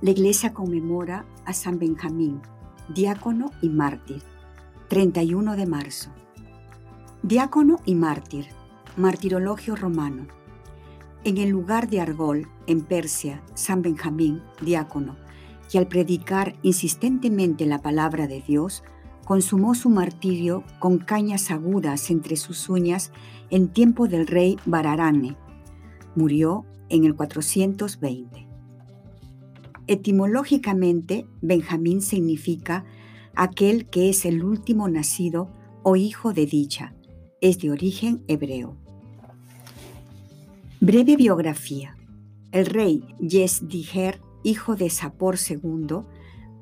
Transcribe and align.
la 0.00 0.10
iglesia 0.10 0.54
conmemora 0.54 1.24
a 1.44 1.52
San 1.52 1.78
Benjamín, 1.80 2.40
diácono 2.94 3.50
y 3.60 3.68
mártir, 3.68 4.22
31 4.88 5.56
de 5.56 5.66
marzo. 5.66 6.10
Diácono 7.24 7.78
y 7.84 7.96
mártir, 7.96 8.46
martirologio 8.96 9.74
romano. 9.74 10.28
En 11.24 11.38
el 11.38 11.48
lugar 11.48 11.90
de 11.90 12.00
Argol, 12.00 12.48
en 12.68 12.82
Persia, 12.82 13.42
San 13.54 13.82
Benjamín, 13.82 14.40
diácono, 14.60 15.16
que 15.68 15.78
al 15.78 15.88
predicar 15.88 16.54
insistentemente 16.62 17.66
la 17.66 17.82
palabra 17.82 18.28
de 18.28 18.40
Dios, 18.40 18.84
consumó 19.24 19.74
su 19.74 19.90
martirio 19.90 20.62
con 20.78 20.98
cañas 20.98 21.50
agudas 21.50 22.08
entre 22.10 22.36
sus 22.36 22.68
uñas 22.68 23.10
en 23.50 23.68
tiempo 23.68 24.06
del 24.06 24.28
rey 24.28 24.58
Bararane. 24.64 25.36
Murió 26.14 26.64
en 26.88 27.04
el 27.04 27.16
420. 27.16 28.47
Etimológicamente, 29.88 31.26
Benjamín 31.40 32.02
significa 32.02 32.84
aquel 33.34 33.86
que 33.86 34.10
es 34.10 34.26
el 34.26 34.44
último 34.44 34.86
nacido 34.88 35.48
o 35.82 35.96
hijo 35.96 36.34
de 36.34 36.44
dicha. 36.44 36.94
Es 37.40 37.58
de 37.58 37.70
origen 37.70 38.22
hebreo. 38.28 38.76
Breve 40.80 41.16
biografía. 41.16 41.96
El 42.52 42.66
rey 42.66 43.02
Yesdiger, 43.18 44.20
hijo 44.42 44.76
de 44.76 44.90
Sapor 44.90 45.36
II, 45.36 46.00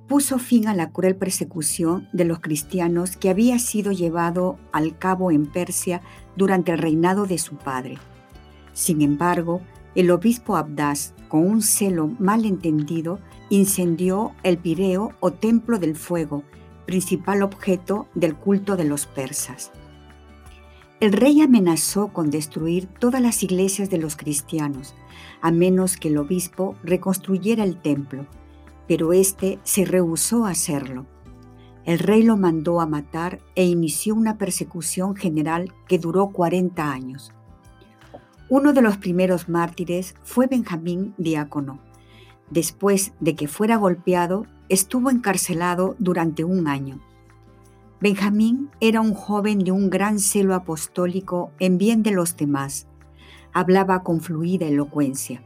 puso 0.07 0.39
fin 0.39 0.69
a 0.69 0.75
la 0.75 0.93
cruel 0.93 1.17
persecución 1.17 2.09
de 2.13 2.27
los 2.27 2.39
cristianos 2.39 3.17
que 3.17 3.29
había 3.29 3.59
sido 3.59 3.91
llevado 3.91 4.57
al 4.71 4.99
cabo 4.99 5.33
en 5.33 5.47
Persia 5.47 6.01
durante 6.37 6.71
el 6.71 6.79
reinado 6.79 7.27
de 7.27 7.39
su 7.39 7.57
padre. 7.57 7.99
Sin 8.73 9.03
embargo, 9.03 9.63
el 9.97 10.11
obispo 10.11 10.57
Abdas, 10.57 11.15
con 11.29 11.47
un 11.47 11.63
celo 11.63 12.09
mal 12.19 12.45
entendido, 12.45 13.19
incendió 13.49 14.33
el 14.43 14.59
Pireo 14.59 15.13
o 15.21 15.33
Templo 15.33 15.79
del 15.79 15.97
Fuego, 15.97 16.45
principal 16.85 17.43
objeto 17.43 18.07
del 18.15 18.37
culto 18.37 18.77
de 18.77 18.85
los 18.85 19.07
persas. 19.07 19.73
El 21.01 21.13
rey 21.13 21.41
amenazó 21.41 22.09
con 22.09 22.31
destruir 22.31 22.87
todas 22.87 23.23
las 23.23 23.43
iglesias 23.43 23.89
de 23.89 23.99
los 23.99 24.17
cristianos, 24.17 24.95
a 25.41 25.51
menos 25.51 25.97
que 25.97 26.09
el 26.09 26.19
obispo 26.19 26.77
reconstruyera 26.83 27.65
el 27.65 27.81
templo, 27.81 28.27
pero 28.87 29.15
éste 29.15 29.59
se 29.63 29.87
rehusó 29.87 30.45
a 30.45 30.51
hacerlo. 30.51 31.07
El 31.87 32.01
rey 32.01 32.23
lo 32.23 32.37
mandó 32.37 32.83
a 32.83 32.87
matar 32.87 33.41
e 33.55 33.65
inició 33.65 34.15
una 34.15 34.37
persecución 34.37 35.17
general 35.17 35.73
que 35.89 35.99
duró 35.99 36.31
40 36.31 36.91
años. 36.91 37.33
Uno 38.49 38.73
de 38.73 38.81
los 38.81 38.97
primeros 38.97 39.49
mártires 39.49 40.15
fue 40.23 40.47
Benjamín 40.47 41.15
Diácono. 41.19 41.81
Después 42.49 43.13
de 43.19 43.35
que 43.35 43.49
fuera 43.49 43.77
golpeado, 43.77 44.47
estuvo 44.69 45.11
encarcelado 45.11 45.97
durante 45.99 46.45
un 46.45 46.69
año. 46.69 47.01
Benjamín 48.01 48.71
era 48.81 49.01
un 49.01 49.15
joven 49.15 49.59
de 49.61 49.73
un 49.73 49.91
gran 49.91 50.21
celo 50.21 50.55
apostólico 50.55 51.51
en 51.59 51.77
bien 51.77 52.05
de 52.05 52.13
los 52.13 52.37
demás. 52.37 52.87
Hablaba 53.53 54.05
con 54.05 54.21
fluida 54.21 54.67
elocuencia. 54.67 55.43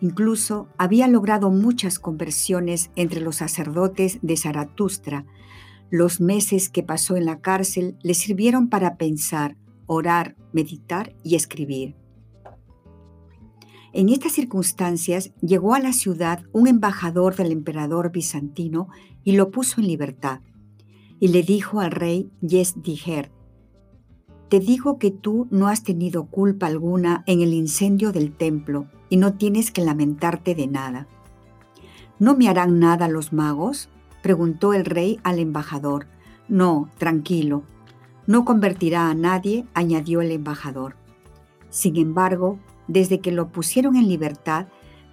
Incluso 0.00 0.68
había 0.78 1.08
logrado 1.08 1.50
muchas 1.50 1.98
conversiones 1.98 2.90
entre 2.94 3.20
los 3.20 3.36
sacerdotes 3.36 4.20
de 4.22 4.36
Zaratustra. 4.36 5.24
Los 5.90 6.20
meses 6.20 6.68
que 6.68 6.84
pasó 6.84 7.16
en 7.16 7.24
la 7.24 7.40
cárcel 7.40 7.96
le 8.02 8.14
sirvieron 8.14 8.68
para 8.68 8.96
pensar, 8.96 9.56
orar, 9.86 10.36
meditar 10.52 11.14
y 11.22 11.36
escribir. 11.36 11.96
En 13.92 14.10
estas 14.10 14.32
circunstancias 14.32 15.32
llegó 15.40 15.74
a 15.74 15.80
la 15.80 15.92
ciudad 15.92 16.42
un 16.52 16.66
embajador 16.66 17.34
del 17.34 17.50
emperador 17.50 18.12
bizantino 18.12 18.88
y 19.24 19.32
lo 19.32 19.50
puso 19.50 19.80
en 19.80 19.86
libertad. 19.86 20.40
Y 21.18 21.28
le 21.28 21.42
dijo 21.42 21.80
al 21.80 21.92
rey 21.92 22.30
Yesdiger, 22.42 23.32
te 24.48 24.60
digo 24.60 24.98
que 24.98 25.10
tú 25.10 25.48
no 25.50 25.66
has 25.66 25.82
tenido 25.82 26.26
culpa 26.26 26.66
alguna 26.66 27.24
en 27.26 27.40
el 27.40 27.52
incendio 27.52 28.12
del 28.12 28.36
templo 28.36 28.86
y 29.08 29.16
no 29.16 29.34
tienes 29.34 29.70
que 29.70 29.82
lamentarte 29.82 30.54
de 30.54 30.66
nada. 30.66 31.08
¿No 32.18 32.36
me 32.36 32.48
harán 32.48 32.78
nada 32.78 33.08
los 33.08 33.32
magos? 33.32 33.88
preguntó 34.22 34.72
el 34.72 34.84
rey 34.84 35.18
al 35.22 35.38
embajador. 35.38 36.06
No, 36.48 36.90
tranquilo, 36.98 37.64
no 38.26 38.44
convertirá 38.44 39.08
a 39.10 39.14
nadie, 39.14 39.66
añadió 39.74 40.20
el 40.20 40.32
embajador. 40.32 40.96
Sin 41.70 41.96
embargo, 41.96 42.58
desde 42.88 43.20
que 43.20 43.32
lo 43.32 43.48
pusieron 43.48 43.96
en 43.96 44.08
libertad, 44.08 44.68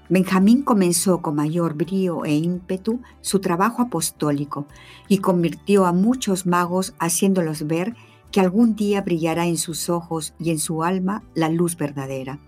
Benjamín 0.10 0.64
comenzó 0.64 1.22
con 1.22 1.36
mayor 1.36 1.76
brío 1.76 2.26
e 2.26 2.36
ímpetu 2.36 3.02
su 3.22 3.40
trabajo 3.40 3.82
apostólico 3.82 4.68
y 5.08 5.20
convirtió 5.20 5.86
a 5.86 5.94
muchos 5.94 6.46
magos 6.46 6.94
haciéndolos 7.00 7.68
ver 7.68 7.96
que 8.32 8.40
algún 8.40 8.76
día 8.76 9.02
brillará 9.02 9.46
en 9.46 9.58
sus 9.58 9.90
ojos 9.90 10.34
y 10.40 10.52
en 10.52 10.60
su 10.60 10.84
alma 10.84 11.24
la 11.36 11.50
luz 11.50 11.78
verdadera. 11.78 12.40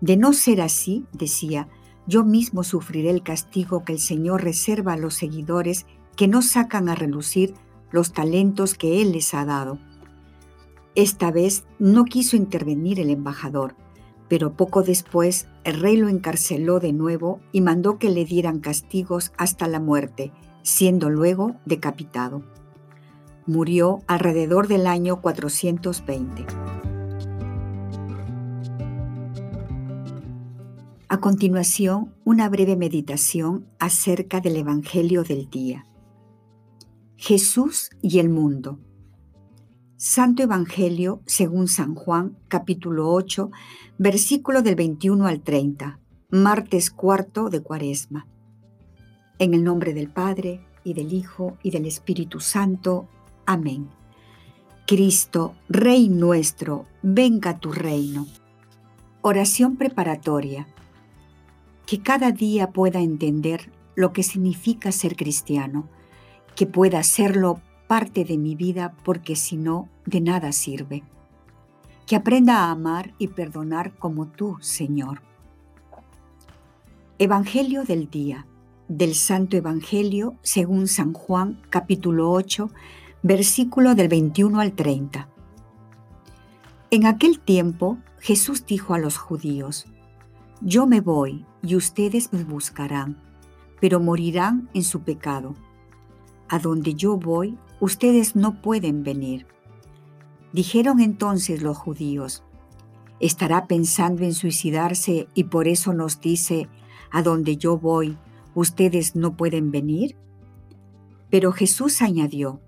De 0.00 0.16
no 0.16 0.32
ser 0.32 0.60
así, 0.60 1.06
decía, 1.12 1.68
yo 2.06 2.24
mismo 2.24 2.62
sufriré 2.62 3.10
el 3.10 3.22
castigo 3.22 3.84
que 3.84 3.92
el 3.92 3.98
Señor 3.98 4.42
reserva 4.42 4.92
a 4.92 4.98
los 4.98 5.14
seguidores 5.14 5.86
que 6.16 6.28
no 6.28 6.42
sacan 6.42 6.88
a 6.88 6.94
relucir 6.94 7.54
los 7.94 8.12
talentos 8.12 8.74
que 8.74 9.00
Él 9.00 9.12
les 9.12 9.32
ha 9.34 9.44
dado. 9.44 9.78
Esta 10.96 11.30
vez 11.30 11.64
no 11.78 12.04
quiso 12.04 12.36
intervenir 12.36 12.98
el 12.98 13.08
embajador, 13.08 13.76
pero 14.28 14.56
poco 14.56 14.82
después 14.82 15.46
el 15.62 15.80
rey 15.80 15.96
lo 15.96 16.08
encarceló 16.08 16.80
de 16.80 16.92
nuevo 16.92 17.38
y 17.52 17.60
mandó 17.60 18.00
que 18.00 18.10
le 18.10 18.24
dieran 18.24 18.58
castigos 18.58 19.32
hasta 19.36 19.68
la 19.68 19.78
muerte, 19.78 20.32
siendo 20.62 21.08
luego 21.08 21.54
decapitado. 21.66 22.42
Murió 23.46 24.00
alrededor 24.08 24.66
del 24.66 24.88
año 24.88 25.20
420. 25.20 26.46
A 31.08 31.20
continuación, 31.20 32.12
una 32.24 32.48
breve 32.48 32.74
meditación 32.74 33.66
acerca 33.78 34.40
del 34.40 34.56
Evangelio 34.56 35.22
del 35.22 35.48
día. 35.48 35.86
Jesús 37.16 37.90
y 38.02 38.18
el 38.18 38.28
mundo. 38.28 38.80
Santo 39.96 40.42
Evangelio 40.42 41.22
según 41.26 41.68
San 41.68 41.94
Juan, 41.94 42.36
capítulo 42.48 43.10
8, 43.12 43.50
versículo 43.98 44.62
del 44.62 44.74
21 44.74 45.26
al 45.26 45.40
30, 45.40 46.00
martes 46.30 46.90
cuarto 46.90 47.50
de 47.50 47.62
Cuaresma. 47.62 48.26
En 49.38 49.54
el 49.54 49.62
nombre 49.62 49.94
del 49.94 50.10
Padre, 50.10 50.66
y 50.82 50.92
del 50.92 51.12
Hijo, 51.12 51.56
y 51.62 51.70
del 51.70 51.86
Espíritu 51.86 52.40
Santo. 52.40 53.08
Amén. 53.46 53.88
Cristo, 54.86 55.54
Rey 55.68 56.08
nuestro, 56.08 56.86
venga 57.02 57.58
tu 57.58 57.72
reino. 57.72 58.26
Oración 59.22 59.76
preparatoria. 59.76 60.66
Que 61.86 62.02
cada 62.02 62.32
día 62.32 62.70
pueda 62.72 63.00
entender 63.00 63.72
lo 63.94 64.12
que 64.12 64.22
significa 64.22 64.92
ser 64.92 65.16
cristiano 65.16 65.88
que 66.54 66.66
pueda 66.66 67.00
hacerlo 67.00 67.60
parte 67.86 68.24
de 68.24 68.38
mi 68.38 68.54
vida 68.54 68.94
porque 69.04 69.36
si 69.36 69.56
no, 69.56 69.88
de 70.06 70.20
nada 70.20 70.52
sirve. 70.52 71.02
Que 72.06 72.16
aprenda 72.16 72.64
a 72.64 72.70
amar 72.70 73.14
y 73.18 73.28
perdonar 73.28 73.94
como 73.96 74.26
tú, 74.26 74.58
Señor. 74.60 75.22
Evangelio 77.18 77.84
del 77.84 78.10
día 78.10 78.46
del 78.88 79.14
Santo 79.14 79.56
Evangelio 79.56 80.34
según 80.42 80.88
San 80.88 81.14
Juan 81.14 81.60
capítulo 81.70 82.30
8, 82.32 82.70
versículo 83.22 83.94
del 83.94 84.08
21 84.08 84.60
al 84.60 84.72
30. 84.72 85.28
En 86.90 87.06
aquel 87.06 87.40
tiempo 87.40 87.98
Jesús 88.20 88.66
dijo 88.66 88.94
a 88.94 88.98
los 88.98 89.16
judíos, 89.16 89.86
Yo 90.60 90.86
me 90.86 91.00
voy 91.00 91.46
y 91.62 91.76
ustedes 91.76 92.32
me 92.32 92.44
buscarán, 92.44 93.16
pero 93.80 94.00
morirán 94.00 94.68
en 94.74 94.82
su 94.82 95.00
pecado 95.00 95.54
a 96.48 96.58
donde 96.58 96.94
yo 96.94 97.16
voy, 97.16 97.58
ustedes 97.80 98.36
no 98.36 98.60
pueden 98.60 99.02
venir. 99.02 99.46
Dijeron 100.52 101.00
entonces 101.00 101.62
los 101.62 101.76
judíos, 101.76 102.44
¿estará 103.20 103.66
pensando 103.66 104.22
en 104.24 104.34
suicidarse 104.34 105.28
y 105.34 105.44
por 105.44 105.68
eso 105.68 105.92
nos 105.92 106.20
dice, 106.20 106.68
a 107.10 107.22
donde 107.22 107.56
yo 107.56 107.78
voy, 107.78 108.18
¿ustedes 108.54 109.16
no 109.16 109.36
pueden 109.36 109.70
venir? 109.70 110.16
Pero 111.30 111.52
Jesús 111.52 112.02
añadió, 112.02 112.60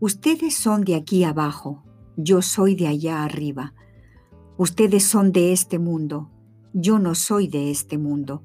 Ustedes 0.00 0.54
son 0.54 0.84
de 0.84 0.94
aquí 0.94 1.24
abajo, 1.24 1.82
yo 2.16 2.40
soy 2.40 2.76
de 2.76 2.86
allá 2.86 3.24
arriba. 3.24 3.74
Ustedes 4.56 5.02
son 5.04 5.32
de 5.32 5.52
este 5.52 5.80
mundo, 5.80 6.30
yo 6.72 7.00
no 7.00 7.16
soy 7.16 7.48
de 7.48 7.72
este 7.72 7.98
mundo. 7.98 8.44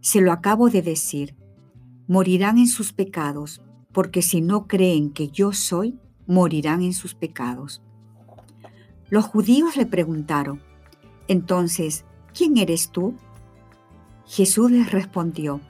Se 0.00 0.20
lo 0.20 0.30
acabo 0.30 0.70
de 0.70 0.82
decir, 0.82 1.34
morirán 2.12 2.58
en 2.58 2.66
sus 2.66 2.92
pecados, 2.92 3.62
porque 3.90 4.20
si 4.20 4.42
no 4.42 4.66
creen 4.66 5.08
que 5.12 5.28
yo 5.28 5.54
soy, 5.54 5.98
morirán 6.26 6.82
en 6.82 6.92
sus 6.92 7.14
pecados. 7.14 7.80
Los 9.08 9.24
judíos 9.24 9.78
le 9.78 9.86
preguntaron, 9.86 10.60
entonces, 11.26 12.04
¿quién 12.34 12.58
eres 12.58 12.90
tú? 12.90 13.14
Jesús 14.26 14.70
les 14.70 14.92
respondió, 14.92 15.62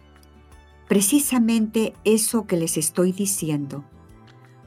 precisamente 0.89 1.95
eso 2.03 2.45
que 2.49 2.57
les 2.57 2.77
estoy 2.77 3.13
diciendo. 3.13 3.85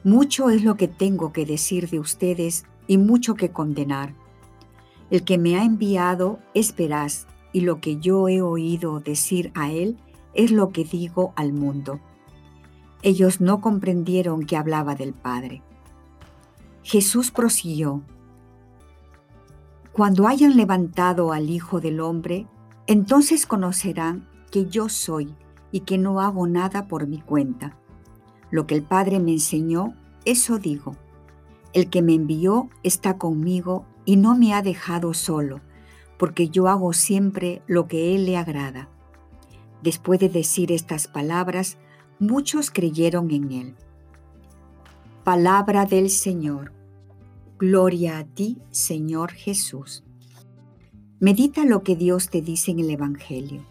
Mucho 0.02 0.48
es 0.48 0.64
lo 0.64 0.78
que 0.78 0.88
tengo 0.88 1.30
que 1.34 1.44
decir 1.44 1.90
de 1.90 2.00
ustedes 2.00 2.64
y 2.86 2.96
mucho 2.96 3.34
que 3.34 3.50
condenar. 3.50 4.14
El 5.10 5.24
que 5.24 5.36
me 5.36 5.58
ha 5.58 5.62
enviado 5.62 6.38
es 6.54 6.74
y 7.52 7.60
lo 7.60 7.82
que 7.82 7.98
yo 7.98 8.30
he 8.30 8.40
oído 8.40 9.00
decir 9.00 9.52
a 9.54 9.70
él 9.70 9.98
es 10.36 10.52
lo 10.52 10.68
que 10.68 10.84
digo 10.84 11.32
al 11.34 11.52
mundo. 11.52 11.98
Ellos 13.02 13.40
no 13.40 13.60
comprendieron 13.60 14.44
que 14.44 14.56
hablaba 14.56 14.94
del 14.94 15.14
Padre. 15.14 15.62
Jesús 16.82 17.30
prosiguió, 17.30 18.02
Cuando 19.92 20.28
hayan 20.28 20.56
levantado 20.56 21.32
al 21.32 21.50
Hijo 21.50 21.80
del 21.80 22.00
Hombre, 22.00 22.46
entonces 22.86 23.46
conocerán 23.46 24.28
que 24.52 24.66
yo 24.66 24.88
soy 24.88 25.34
y 25.72 25.80
que 25.80 25.98
no 25.98 26.20
hago 26.20 26.46
nada 26.46 26.86
por 26.86 27.06
mi 27.06 27.18
cuenta. 27.20 27.76
Lo 28.50 28.66
que 28.66 28.74
el 28.74 28.82
Padre 28.82 29.18
me 29.18 29.32
enseñó, 29.32 29.94
eso 30.24 30.58
digo. 30.58 30.96
El 31.72 31.90
que 31.90 32.02
me 32.02 32.14
envió 32.14 32.68
está 32.82 33.18
conmigo 33.18 33.84
y 34.04 34.16
no 34.16 34.36
me 34.36 34.54
ha 34.54 34.62
dejado 34.62 35.14
solo, 35.14 35.60
porque 36.18 36.48
yo 36.48 36.68
hago 36.68 36.92
siempre 36.92 37.62
lo 37.66 37.88
que 37.88 38.14
Él 38.14 38.26
le 38.26 38.36
agrada. 38.36 38.88
Después 39.82 40.20
de 40.20 40.28
decir 40.28 40.72
estas 40.72 41.08
palabras, 41.08 41.78
muchos 42.18 42.70
creyeron 42.70 43.30
en 43.30 43.52
Él. 43.52 43.74
Palabra 45.24 45.86
del 45.86 46.10
Señor. 46.10 46.72
Gloria 47.58 48.18
a 48.18 48.24
ti, 48.24 48.58
Señor 48.70 49.32
Jesús. 49.32 50.04
Medita 51.20 51.64
lo 51.64 51.82
que 51.82 51.96
Dios 51.96 52.28
te 52.28 52.42
dice 52.42 52.70
en 52.70 52.80
el 52.80 52.90
Evangelio. 52.90 53.64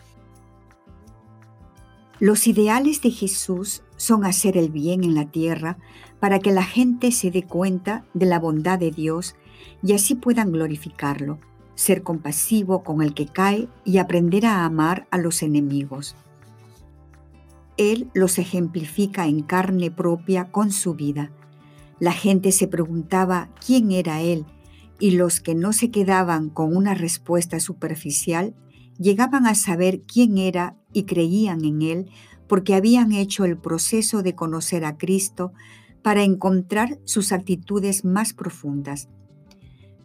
Los 2.20 2.48
ideales 2.48 3.02
de 3.02 3.12
Jesús 3.12 3.84
son 3.98 4.26
hacer 4.26 4.58
el 4.58 4.70
bien 4.70 5.04
en 5.04 5.16
la 5.16 5.26
tierra 5.30 5.78
para 6.20 6.40
que 6.40 6.52
la 6.52 6.64
gente 6.64 7.12
se 7.12 7.30
dé 7.30 7.44
cuenta 7.44 8.06
de 8.14 8.26
la 8.26 8.40
bondad 8.40 8.80
de 8.80 8.90
Dios 8.90 9.36
y 9.84 9.94
así 9.94 10.16
puedan 10.16 10.52
glorificarlo, 10.52 11.40
ser 11.76 12.04
compasivo 12.04 12.84
con 12.84 13.02
el 13.02 13.14
que 13.14 13.28
cae 13.28 13.68
y 13.84 13.98
aprender 13.98 14.46
a 14.46 14.66
amar 14.66 15.08
a 15.12 15.18
los 15.18 15.44
enemigos. 15.44 16.16
Él 17.78 18.10
los 18.14 18.40
ejemplifica 18.40 19.28
en 19.28 19.44
carne 19.44 19.92
propia 19.92 20.46
con 20.52 20.72
su 20.72 20.96
vida 20.96 21.32
la 22.00 22.12
gente 22.12 22.52
se 22.52 22.68
preguntaba 22.68 23.50
quién 23.66 23.92
era 23.92 24.22
él 24.22 24.46
y 25.00 25.12
los 25.12 25.40
que 25.40 25.56
no 25.56 25.74
se 25.74 25.92
quedaban 25.92 26.50
con 26.50 26.76
una 26.76 26.94
respuesta 26.94 27.60
superficial 27.60 28.54
llegaban 28.98 29.46
a 29.46 29.56
saber 29.56 30.02
quién 30.02 30.38
era 30.38 30.78
y 30.94 31.04
creían 31.04 31.64
en 31.64 31.82
él 31.82 32.10
porque 32.48 32.76
habían 32.76 33.12
hecho 33.12 33.46
el 33.46 33.58
proceso 33.58 34.24
de 34.24 34.36
conocer 34.36 34.86
a 34.86 34.98
Cristo 34.98 35.54
para 36.02 36.24
encontrar 36.24 37.00
sus 37.06 37.32
actitudes 37.32 38.06
más 38.06 38.34
profundas. 38.34 39.10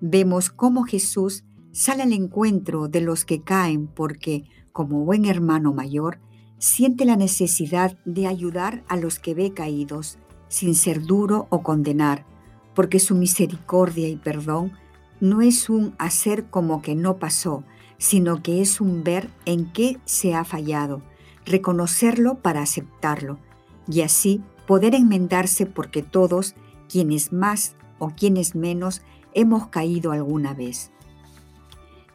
Vemos 0.00 0.48
cómo 0.48 0.84
Jesús 0.84 1.44
sale 1.72 2.02
al 2.02 2.12
encuentro 2.12 2.88
de 2.88 3.00
los 3.00 3.24
que 3.24 3.42
caen 3.42 3.86
porque, 3.86 4.44
como 4.72 5.04
buen 5.04 5.24
hermano 5.24 5.72
mayor, 5.72 6.18
siente 6.58 7.04
la 7.04 7.16
necesidad 7.16 7.98
de 8.04 8.26
ayudar 8.26 8.84
a 8.88 8.96
los 8.96 9.18
que 9.18 9.34
ve 9.34 9.52
caídos 9.52 10.18
sin 10.48 10.74
ser 10.74 11.02
duro 11.02 11.46
o 11.50 11.62
condenar, 11.62 12.26
porque 12.74 12.98
su 12.98 13.14
misericordia 13.14 14.08
y 14.08 14.16
perdón 14.16 14.72
no 15.20 15.42
es 15.42 15.70
un 15.70 15.94
hacer 15.98 16.46
como 16.50 16.82
que 16.82 16.94
no 16.94 17.18
pasó, 17.18 17.64
sino 17.98 18.42
que 18.42 18.60
es 18.60 18.80
un 18.80 19.04
ver 19.04 19.28
en 19.44 19.70
qué 19.72 19.98
se 20.04 20.34
ha 20.34 20.44
fallado, 20.44 21.02
reconocerlo 21.44 22.38
para 22.38 22.62
aceptarlo, 22.62 23.38
y 23.86 24.00
así 24.00 24.42
poder 24.66 24.94
enmendarse 24.94 25.66
porque 25.66 26.02
todos, 26.02 26.54
quienes 26.88 27.32
más 27.32 27.76
o 27.98 28.10
quienes 28.10 28.54
menos, 28.54 29.02
hemos 29.34 29.68
caído 29.68 30.12
alguna 30.12 30.54
vez. 30.54 30.90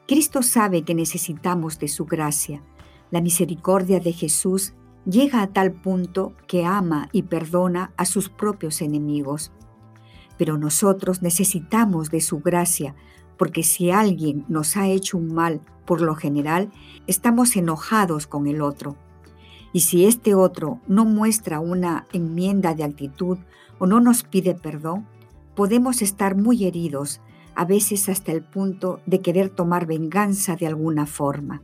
Cristo 0.07 0.43
sabe 0.43 0.83
que 0.83 0.93
necesitamos 0.93 1.79
de 1.79 1.87
su 1.87 2.05
gracia. 2.05 2.61
La 3.09 3.21
misericordia 3.21 3.99
de 3.99 4.13
Jesús 4.13 4.73
llega 5.05 5.41
a 5.41 5.47
tal 5.47 5.71
punto 5.71 6.35
que 6.47 6.63
ama 6.63 7.09
y 7.11 7.23
perdona 7.23 7.91
a 7.97 8.05
sus 8.05 8.29
propios 8.29 8.81
enemigos. 8.81 9.51
Pero 10.37 10.59
nosotros 10.59 11.23
necesitamos 11.23 12.11
de 12.11 12.21
su 12.21 12.39
gracia, 12.39 12.93
porque 13.35 13.63
si 13.63 13.89
alguien 13.89 14.45
nos 14.47 14.77
ha 14.77 14.87
hecho 14.87 15.17
un 15.17 15.33
mal, 15.33 15.61
por 15.85 16.01
lo 16.01 16.13
general, 16.13 16.71
estamos 17.07 17.55
enojados 17.55 18.27
con 18.27 18.45
el 18.45 18.61
otro. 18.61 18.95
Y 19.73 19.81
si 19.81 20.05
este 20.05 20.35
otro 20.35 20.81
no 20.87 21.05
muestra 21.05 21.59
una 21.59 22.05
enmienda 22.13 22.75
de 22.75 22.83
actitud 22.83 23.39
o 23.79 23.87
no 23.87 23.99
nos 24.01 24.23
pide 24.23 24.53
perdón, 24.53 25.07
podemos 25.55 26.03
estar 26.03 26.35
muy 26.35 26.65
heridos, 26.65 27.21
a 27.55 27.65
veces 27.65 28.09
hasta 28.09 28.31
el 28.31 28.43
punto 28.43 28.99
de 29.05 29.21
querer 29.21 29.49
tomar 29.49 29.85
venganza 29.85 30.55
de 30.55 30.67
alguna 30.67 31.05
forma. 31.05 31.61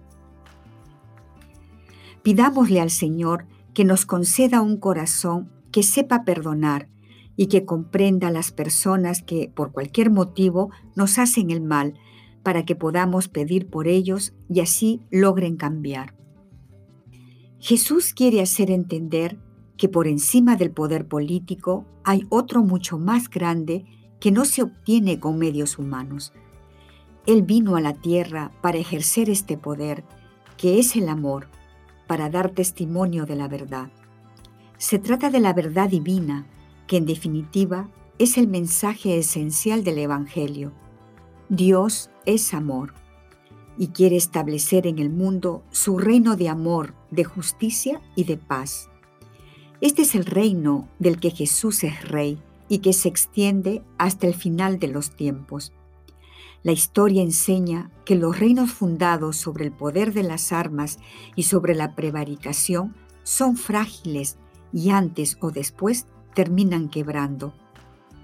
Pidámosle 2.23 2.79
al 2.79 2.91
Señor 2.91 3.45
que 3.73 3.85
nos 3.85 4.05
conceda 4.05 4.61
un 4.61 4.77
corazón 4.77 5.49
que 5.71 5.83
sepa 5.83 6.23
perdonar 6.23 6.87
y 7.35 7.47
que 7.47 7.65
comprenda 7.65 8.27
a 8.27 8.31
las 8.31 8.51
personas 8.51 9.23
que 9.23 9.51
por 9.53 9.71
cualquier 9.71 10.11
motivo 10.11 10.69
nos 10.95 11.17
hacen 11.17 11.49
el 11.49 11.61
mal 11.61 11.95
para 12.43 12.65
que 12.65 12.75
podamos 12.75 13.27
pedir 13.27 13.69
por 13.69 13.87
ellos 13.87 14.33
y 14.49 14.59
así 14.59 15.01
logren 15.09 15.57
cambiar. 15.57 16.15
Jesús 17.59 18.13
quiere 18.13 18.41
hacer 18.41 18.71
entender 18.71 19.39
que 19.77 19.87
por 19.87 20.07
encima 20.07 20.55
del 20.55 20.71
poder 20.71 21.07
político 21.07 21.85
hay 22.03 22.25
otro 22.29 22.63
mucho 22.63 22.97
más 22.97 23.29
grande 23.29 23.85
que 24.21 24.31
no 24.31 24.45
se 24.45 24.61
obtiene 24.61 25.19
con 25.19 25.37
medios 25.37 25.79
humanos. 25.79 26.31
Él 27.25 27.41
vino 27.41 27.75
a 27.75 27.81
la 27.81 27.93
tierra 27.93 28.51
para 28.61 28.77
ejercer 28.77 29.29
este 29.29 29.57
poder, 29.57 30.05
que 30.57 30.79
es 30.79 30.95
el 30.95 31.09
amor, 31.09 31.47
para 32.07 32.29
dar 32.29 32.51
testimonio 32.51 33.25
de 33.25 33.35
la 33.35 33.47
verdad. 33.47 33.89
Se 34.77 34.99
trata 34.99 35.31
de 35.31 35.39
la 35.39 35.53
verdad 35.53 35.89
divina, 35.89 36.45
que 36.87 36.97
en 36.97 37.07
definitiva 37.07 37.89
es 38.19 38.37
el 38.37 38.47
mensaje 38.47 39.17
esencial 39.17 39.83
del 39.83 39.97
Evangelio. 39.97 40.71
Dios 41.49 42.11
es 42.25 42.53
amor 42.53 42.93
y 43.77 43.87
quiere 43.87 44.17
establecer 44.17 44.85
en 44.85 44.99
el 44.99 45.09
mundo 45.09 45.63
su 45.71 45.97
reino 45.97 46.35
de 46.35 46.47
amor, 46.47 46.93
de 47.09 47.23
justicia 47.23 48.01
y 48.15 48.25
de 48.25 48.37
paz. 48.37 48.89
Este 49.79 50.03
es 50.03 50.13
el 50.13 50.25
reino 50.25 50.87
del 50.99 51.19
que 51.19 51.31
Jesús 51.31 51.83
es 51.83 52.07
rey 52.07 52.39
y 52.71 52.79
que 52.79 52.93
se 52.93 53.09
extiende 53.09 53.83
hasta 53.97 54.27
el 54.27 54.33
final 54.33 54.79
de 54.79 54.87
los 54.87 55.11
tiempos. 55.11 55.73
La 56.63 56.71
historia 56.71 57.21
enseña 57.21 57.91
que 58.05 58.15
los 58.15 58.39
reinos 58.39 58.71
fundados 58.71 59.35
sobre 59.35 59.65
el 59.65 59.73
poder 59.73 60.13
de 60.13 60.23
las 60.23 60.53
armas 60.53 60.97
y 61.35 61.43
sobre 61.43 61.75
la 61.75 61.95
prevaricación 61.95 62.95
son 63.23 63.57
frágiles 63.57 64.37
y 64.71 64.91
antes 64.91 65.37
o 65.41 65.51
después 65.51 66.07
terminan 66.33 66.87
quebrando. 66.87 67.53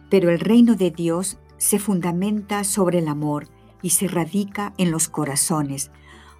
Pero 0.10 0.32
el 0.32 0.40
reino 0.40 0.76
de 0.76 0.92
Dios 0.92 1.40
se 1.58 1.78
fundamenta 1.78 2.64
sobre 2.64 3.00
el 3.00 3.10
amor 3.10 3.50
y 3.82 3.90
se 3.90 4.08
radica 4.08 4.74
en 4.78 4.92
los 4.92 5.10
corazones, 5.10 5.92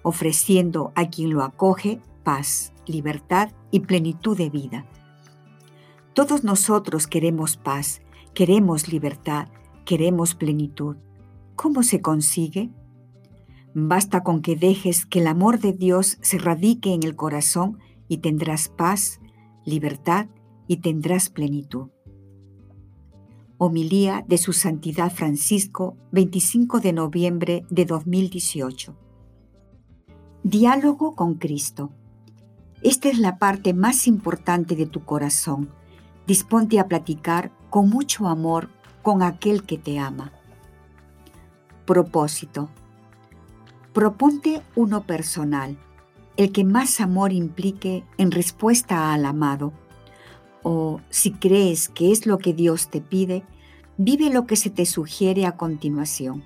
ofreciendo 0.02 0.92
a 0.94 1.10
quien 1.10 1.28
lo 1.28 1.42
acoge 1.42 2.00
paz, 2.24 2.72
libertad 2.86 3.50
y 3.70 3.80
plenitud 3.80 4.34
de 4.34 4.48
vida. 4.48 4.86
Todos 6.18 6.42
nosotros 6.42 7.06
queremos 7.06 7.56
paz, 7.56 8.02
queremos 8.34 8.88
libertad, 8.88 9.46
queremos 9.84 10.34
plenitud. 10.34 10.96
¿Cómo 11.54 11.84
se 11.84 12.00
consigue? 12.00 12.70
Basta 13.72 14.24
con 14.24 14.42
que 14.42 14.56
dejes 14.56 15.06
que 15.06 15.20
el 15.20 15.28
amor 15.28 15.60
de 15.60 15.72
Dios 15.72 16.18
se 16.20 16.38
radique 16.38 16.92
en 16.92 17.04
el 17.04 17.14
corazón 17.14 17.78
y 18.08 18.16
tendrás 18.18 18.68
paz, 18.68 19.20
libertad 19.64 20.26
y 20.66 20.78
tendrás 20.78 21.30
plenitud. 21.30 21.90
Homilía 23.56 24.24
de 24.26 24.38
Su 24.38 24.52
Santidad 24.52 25.12
Francisco, 25.12 25.96
25 26.10 26.80
de 26.80 26.94
noviembre 26.94 27.64
de 27.70 27.84
2018. 27.84 28.96
Diálogo 30.42 31.14
con 31.14 31.34
Cristo. 31.34 31.92
Esta 32.82 33.08
es 33.08 33.20
la 33.20 33.38
parte 33.38 33.72
más 33.72 34.08
importante 34.08 34.74
de 34.74 34.86
tu 34.86 35.04
corazón. 35.04 35.78
Disponte 36.28 36.78
a 36.78 36.88
platicar 36.88 37.50
con 37.70 37.88
mucho 37.88 38.28
amor 38.28 38.68
con 39.00 39.22
aquel 39.22 39.62
que 39.62 39.78
te 39.78 39.98
ama. 39.98 40.30
Propósito. 41.86 42.68
Proponte 43.94 44.60
uno 44.76 45.04
personal, 45.04 45.78
el 46.36 46.52
que 46.52 46.64
más 46.64 47.00
amor 47.00 47.32
implique 47.32 48.04
en 48.18 48.30
respuesta 48.30 49.14
al 49.14 49.24
amado. 49.24 49.72
O 50.62 51.00
si 51.08 51.32
crees 51.32 51.88
que 51.88 52.12
es 52.12 52.26
lo 52.26 52.36
que 52.36 52.52
Dios 52.52 52.90
te 52.90 53.00
pide, 53.00 53.42
vive 53.96 54.28
lo 54.28 54.46
que 54.46 54.56
se 54.56 54.68
te 54.68 54.84
sugiere 54.84 55.46
a 55.46 55.56
continuación. 55.56 56.44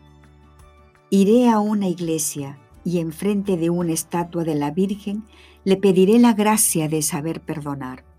Iré 1.10 1.50
a 1.50 1.58
una 1.58 1.88
iglesia 1.88 2.56
y 2.84 3.00
enfrente 3.00 3.56
de 3.56 3.68
una 3.68 3.94
estatua 3.94 4.44
de 4.44 4.54
la 4.54 4.70
Virgen 4.70 5.24
le 5.64 5.76
pediré 5.76 6.20
la 6.20 6.34
gracia 6.34 6.88
de 6.88 7.02
saber 7.02 7.40
perdonar. 7.40 8.11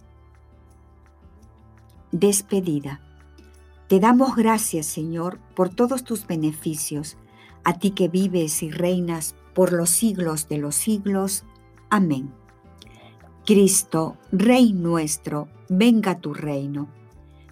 Despedida. 2.13 3.01
Te 3.89 3.99
damos 3.99 4.37
gracias, 4.37 4.85
Señor, 4.85 5.39
por 5.55 5.67
todos 5.67 6.05
tus 6.05 6.25
beneficios, 6.25 7.17
a 7.65 7.73
ti 7.73 7.91
que 7.91 8.07
vives 8.07 8.63
y 8.63 8.71
reinas 8.71 9.35
por 9.53 9.73
los 9.73 9.89
siglos 9.89 10.47
de 10.47 10.59
los 10.59 10.75
siglos. 10.75 11.43
Amén. 11.89 12.31
Cristo, 13.45 14.17
Rey 14.31 14.71
nuestro, 14.71 15.49
venga 15.67 16.19
tu 16.19 16.33
reino. 16.33 16.87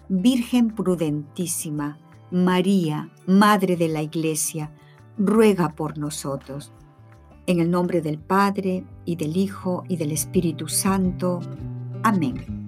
Virgen 0.08 0.70
prudentísima, 0.70 1.98
María, 2.30 3.10
Madre 3.26 3.76
de 3.76 3.88
la 3.88 4.00
Iglesia, 4.00 4.72
ruega 5.18 5.70
por 5.74 5.98
nosotros 5.98 6.72
en 7.46 7.60
el 7.60 7.70
nombre 7.70 8.00
del 8.00 8.18
Padre, 8.18 8.84
y 9.04 9.16
del 9.16 9.36
Hijo, 9.36 9.84
y 9.88 9.96
del 9.96 10.12
Espíritu 10.12 10.68
Santo. 10.68 11.40
Amén. 12.02 12.61